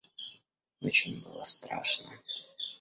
Очень 0.79 1.21
было 1.21 1.43
страшно. 1.43 2.09